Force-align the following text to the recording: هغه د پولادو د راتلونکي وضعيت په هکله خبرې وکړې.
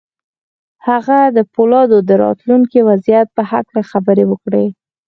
هغه 0.87 1.19
د 1.37 1.39
پولادو 1.53 1.97
د 2.09 2.11
راتلونکي 2.23 2.79
وضعيت 2.89 3.27
په 3.35 3.43
هکله 3.51 3.81
خبرې 3.91 4.23
وکړې. 4.27 4.65